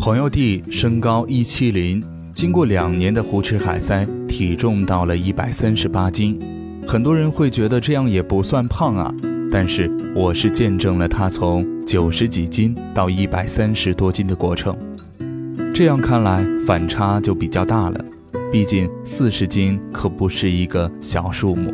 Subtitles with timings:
[0.00, 6.40] 朋友弟身高一七零，经过两年的胡吃海塞，体重到了一百三十八斤。
[6.86, 9.14] 很多人会觉得这样也不算胖啊，
[9.52, 14.74] 但是我是见证了他从九十几斤到一百三十多斤的过程。
[15.74, 18.02] 这样看来，反差就比较大了。
[18.50, 21.70] 毕竟四十斤可不是一个小数目。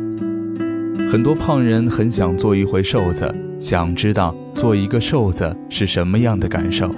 [1.09, 6.93] 很多胖人很想做一回瘦子，想知道做一个瘦子是什么样的感受。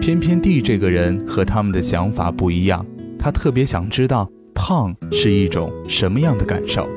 [0.00, 2.84] 偏偏 D 这个人和他们的想法不一样，
[3.18, 6.88] 他特别想知道胖是一种什么样的感受。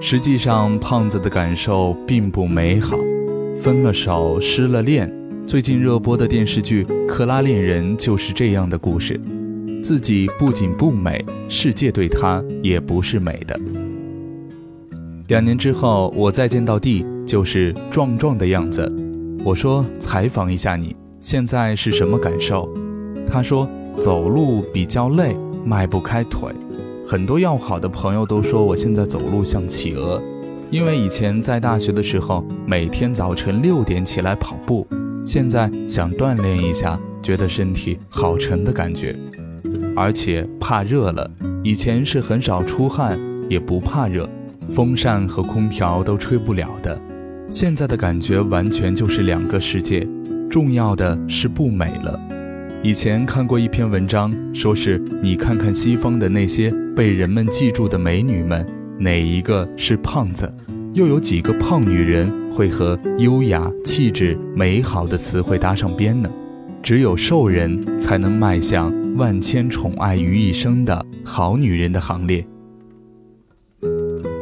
[0.00, 2.96] 实际上，胖子的感受并不美好，
[3.56, 5.12] 分了手，失了恋。
[5.46, 9.20] 最近热播的电视剧《克拉恋人》就是这样的故事。
[9.82, 13.58] 自己不仅不美，世界对他也不是美的。
[15.28, 18.92] 两年之后，我再见到 D，就是壮壮的样子。
[19.44, 22.68] 我说：“采访一下你。”现在是什么感受？
[23.26, 26.52] 他说走路比较累，迈不开腿。
[27.04, 30.22] 很多要好的朋友都说我现在走路像企鹅，
[30.70, 34.86] 因为以前在大学的时候每天早晨六点起来跑步，
[35.24, 39.16] 现在想锻炼一下，觉得身体好沉的感觉，
[39.96, 41.28] 而且怕热了。
[41.64, 44.28] 以前是很少出汗，也不怕热，
[44.72, 47.00] 风扇和空调都吹不了的。
[47.48, 50.06] 现在的感觉完全就是两个世界。
[50.50, 52.18] 重要的是不美了。
[52.82, 58.66] 以前看过一篇文章，说是你看看西方的那些被人们记住的美女们，
[58.98, 60.50] 哪一个是胖子？
[60.92, 66.30] 又有几个胖女人会和优雅、气质、美好的词汇搭上边呢？
[66.82, 72.46] 只有瘦人才能迈向万千宠爱于一身的好女人的行列。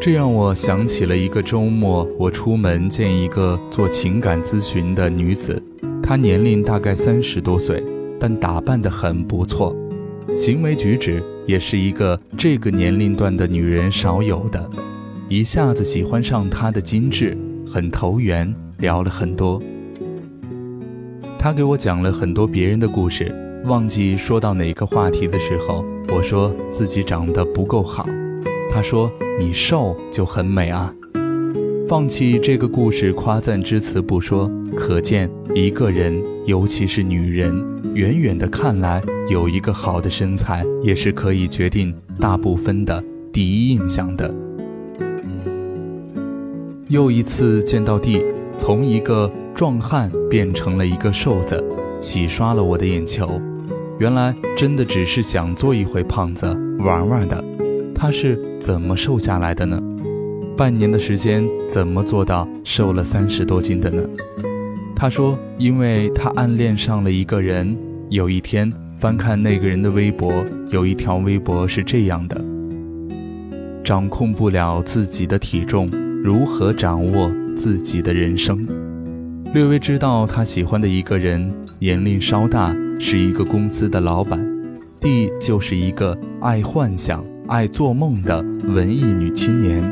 [0.07, 5.61] 这让我想起了一个周末，我出门见一个做情感咨询的女子。
[6.01, 7.83] 她年龄大概三十多岁，
[8.21, 9.75] 但打扮得很不错，
[10.37, 14.71] 行为举止也是一个这个年龄段的女人少有的，
[15.29, 17.37] 一下子喜欢上她的精致，
[17.67, 19.61] 很投缘，聊了很多。
[21.37, 23.35] 她给我讲了很多别人的故事，
[23.65, 25.85] 忘记说到哪个话题的时候，
[26.15, 28.07] 我说自己长得不够好，
[28.71, 30.93] 他说你瘦就很美啊。
[31.89, 39.01] 放弃这个故事夸赞之词不说，可见一个人，尤其是女人，远远的看来，
[39.31, 44.35] 有一个好的身材，也是可以决定大部分的第一印象的。
[46.89, 48.25] 又一次见到弟，
[48.59, 51.63] 从一个壮汉变成了一个瘦子，
[52.01, 53.41] 洗刷了我的眼球。
[53.99, 56.47] 原来真的只是想做一回胖子
[56.81, 57.45] 玩玩的。
[57.99, 59.83] 他是怎么瘦下来的呢？
[60.55, 64.03] 半年的时间，怎么做到瘦了三十多斤的呢？
[64.95, 67.75] 他说：“因为他暗恋上了一个人。
[68.11, 70.31] 有一天翻看那个人的微博，
[70.71, 72.39] 有一条微博是这样的：
[73.83, 75.89] 掌控不了自己的体重，
[76.23, 78.65] 如何掌握自己的人生？
[79.55, 84.39] 略微知道他喜欢的一个人，年龄稍大，是一个公司的老板。
[85.01, 89.83] D 就是一个爱幻想、爱做梦的文艺女青年。”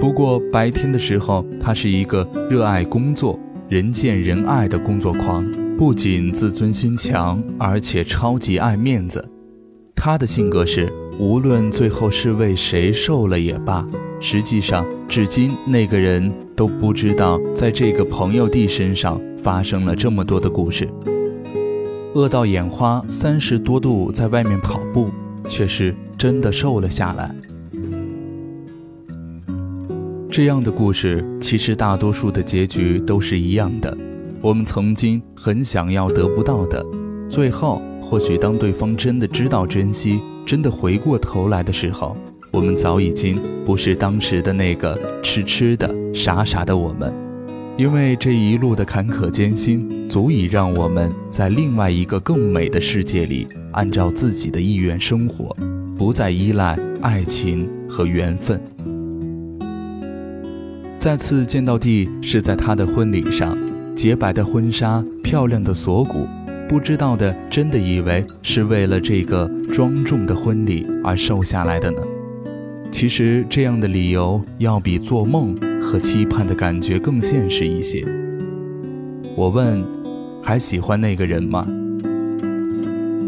[0.00, 3.38] 不过白天的时候，她是一个热爱工作、
[3.68, 5.44] 人见人爱的工作狂，
[5.76, 9.28] 不仅自尊心强，而且超级爱面子。
[9.94, 13.86] 她的性格是，无论最后是为谁受了也罢，
[14.18, 20.88] 实际上至今那个人都不知道，在这个朋友弟身上发生了这么多的故事。
[22.14, 25.10] 饿到眼花，三十多度在外面跑步，
[25.48, 27.34] 却是真的瘦了下来。
[30.30, 33.96] 这样的故事，其实大多数的结局都是一样的。
[34.40, 36.84] 我们曾经很想要得不到的，
[37.28, 42.16] 最后或许当对方真的知道珍惜，真的回过头来的时候，
[42.50, 47.12] 我们早已经不是当时的那个痴痴的、傻傻的我们。
[47.78, 55.56] 因为这一路的坎坷艰辛，足以让我们在另外一个更美的世界里，按照自己的意愿生活，
[55.96, 58.60] 不再依赖爱情和缘分。
[60.98, 63.56] 再次见到弟是在他的婚礼上，
[63.94, 66.28] 洁白的婚纱、漂亮的锁骨，
[66.68, 72.02] 不知道的真的以为是为了这个庄重的婚礼而瘦下来的呢。
[72.90, 78.06] 其实这样的理由要比做梦和期盼的感觉更现实一些。
[79.36, 79.84] 我问
[80.42, 81.66] ：“还喜欢那个人吗？”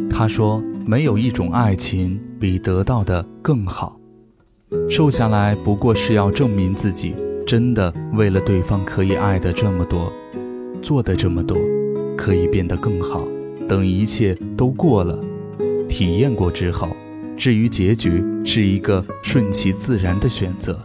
[0.08, 3.98] 他说：“没有一种爱情比得到的更好。
[4.88, 7.14] 瘦下来不过是要证明自己
[7.46, 10.12] 真的为了对方可以爱的这么多，
[10.80, 11.58] 做的这么多，
[12.16, 13.26] 可以变得更好。
[13.68, 15.18] 等一切都过了，
[15.88, 16.88] 体验过之后。”
[17.36, 20.80] 至于结局，是一个顺其自然的选择。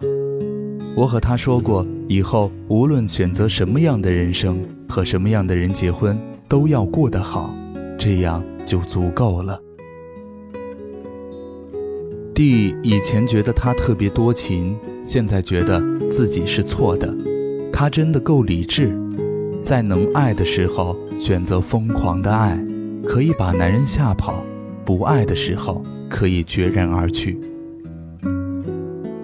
[0.99, 4.59] 我和他说过，以后无论选择什么样的人生
[4.89, 6.19] 和什么样的人结婚，
[6.49, 7.55] 都要过得好，
[7.97, 9.57] 这样就足够了。
[12.35, 17.15] 弟以前觉得他特别多情，现在觉得自己是错的。
[17.71, 18.93] 他真的够理智，
[19.61, 22.61] 在能爱的时候选择疯狂的爱，
[23.05, 24.43] 可以把男人吓跑；
[24.83, 25.81] 不爱的时候。
[26.09, 27.39] 可以决然而去。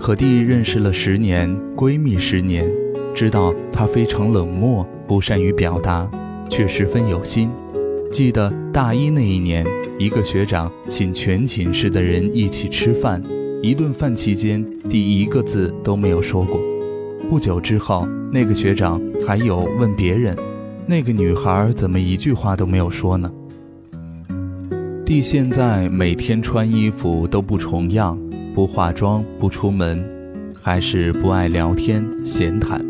[0.06, 2.72] 和弟认识了十年，闺蜜十年，
[3.16, 6.08] 知道她非常冷漠，不善于表达，
[6.48, 7.50] 却十分有心。
[8.12, 9.66] 记得大一那一年，
[9.98, 13.20] 一个学长请全寝室的人一起吃饭，
[13.64, 16.60] 一顿饭期间，第一个字都没有说过。
[17.28, 20.38] 不久之后，那个学长还有问别人，
[20.86, 23.32] 那个女孩怎么一句话都没有说呢？
[25.04, 28.16] 弟现在每天穿衣服都不重样，
[28.56, 30.02] 不化妆不出门，
[30.58, 32.82] 还是不爱聊天闲谈。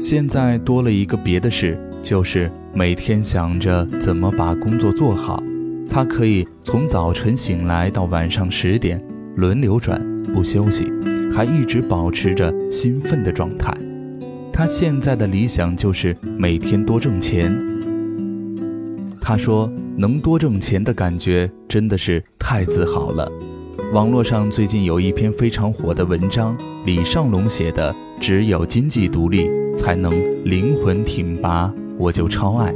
[0.00, 5.40] 现在多了一个别的事，就是每天想着怎么把工作做好。
[5.88, 9.00] 他可以从早晨醒来到晚上十点
[9.36, 10.04] 轮流转，
[10.34, 10.92] 不休息，
[11.32, 13.72] 还一直保持着兴奋的状态。
[14.52, 17.56] 他现在的理想就是每天多挣钱。
[19.20, 19.72] 他说。
[20.00, 23.28] 能多挣钱的感觉真的是太自豪了。
[23.90, 26.54] 网络上最近有一篇非常火的文章，
[26.84, 30.12] 李尚龙写的“只有经济独立才能
[30.44, 32.74] 灵魂挺拔”，我就超爱。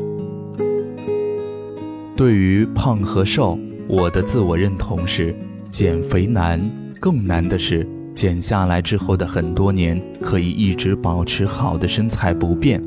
[2.17, 5.37] 对于胖和瘦，我的自我认同是：
[5.71, 6.59] 减肥难，
[6.99, 12.83] 更难的是减下来之后的很多年可以一直保持好的身材不变。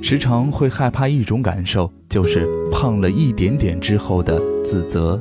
[0.00, 5.20] 时常会害怕一种感受，就是胖了一点点之后的自责，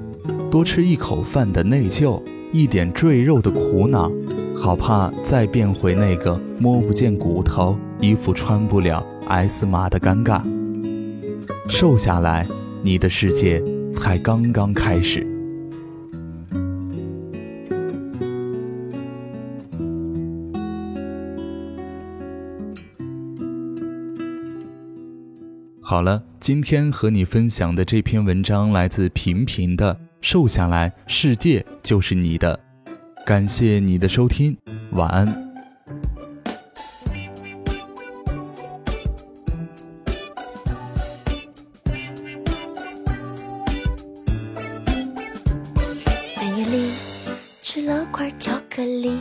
[0.51, 2.21] 多吃一口饭的内疚，
[2.53, 4.11] 一点赘肉的苦恼，
[4.55, 10.43] 好怕再变回那个摸不见骨头、衣服穿不了 S 码的尴尬。
[11.67, 12.47] 瘦下来，
[12.83, 13.59] 你的世界
[13.91, 15.27] 才刚刚开始。
[25.81, 32.57] 好了，今天和你分享的这篇文章来自平平的《瘦下来，世界就是你的》，
[33.25, 34.57] 感谢你的收听，
[34.93, 35.25] 晚安。
[46.37, 46.89] 半夜里
[47.61, 49.19] 吃了块巧克力，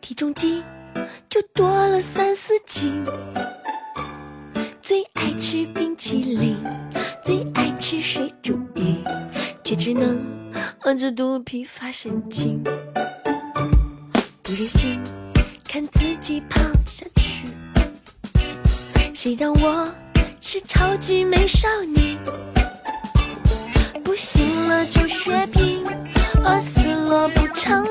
[0.00, 0.64] 体重计
[1.28, 3.04] 就多了三四斤。
[4.80, 6.56] 最爱吃冰淇淋，
[9.84, 10.24] 只能
[10.82, 12.62] 饿着肚皮发神经，
[14.40, 15.02] 不忍心
[15.68, 17.48] 看自己胖下去。
[19.12, 19.92] 谁让我
[20.40, 22.16] 是超级美少女？
[24.04, 25.84] 不行了就血拼，
[26.44, 27.84] 饿死了不偿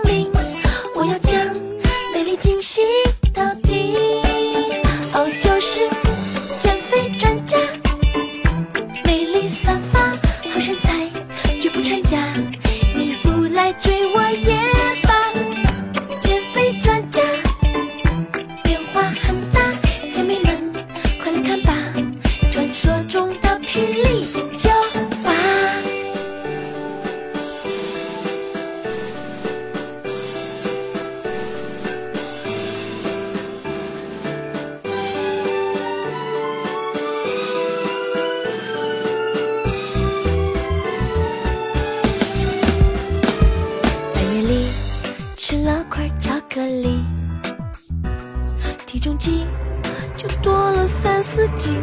[51.01, 51.81] 三四斤。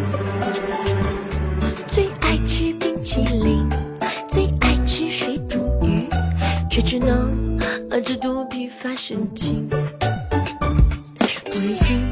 [1.89, 3.69] 最爱吃冰淇淋，
[4.31, 6.09] 最爱吃水煮鱼，
[6.71, 7.59] 却只能
[7.91, 9.69] 饿着肚皮发神经。
[9.69, 12.09] 不忍心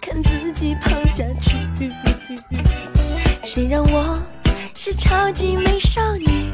[0.00, 1.56] 看自己胖下去，
[3.44, 4.18] 谁让我
[4.74, 6.50] 是超级美少女？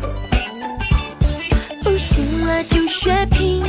[1.83, 3.63] 不行了就血拼，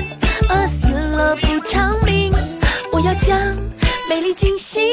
[0.49, 2.33] 饿死了不偿命。
[2.91, 3.37] 我要将
[4.09, 4.83] 美丽惊醒。